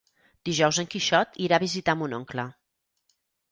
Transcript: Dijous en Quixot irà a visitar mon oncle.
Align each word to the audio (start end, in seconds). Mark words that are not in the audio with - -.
Dijous 0.47 0.79
en 0.83 0.89
Quixot 0.93 1.37
irà 1.49 1.61
a 1.61 1.63
visitar 1.65 1.97
mon 2.01 2.19
oncle. 2.21 2.49